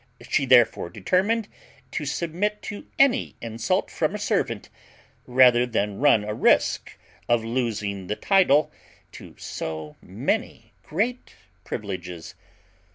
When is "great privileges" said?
10.81-12.33